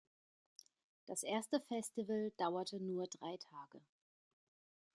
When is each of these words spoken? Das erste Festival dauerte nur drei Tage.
Das 1.05 1.21
erste 1.21 1.59
Festival 1.59 2.31
dauerte 2.37 2.79
nur 2.83 3.05
drei 3.05 3.37
Tage. 3.37 3.81